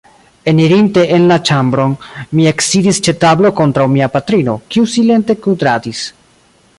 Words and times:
Enirinte 0.51 1.01
en 1.17 1.27
la 1.31 1.35
ĉambron, 1.49 1.93
mi 2.39 2.47
eksidis 2.53 3.01
ĉe 3.07 3.15
tablo 3.25 3.51
kontraŭ 3.61 3.87
mia 3.97 4.09
patrino, 4.19 4.59
kiu 4.73 4.91
silente 4.95 5.37
kudradis. 5.47 6.03